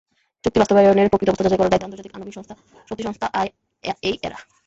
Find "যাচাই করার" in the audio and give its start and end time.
1.45-1.71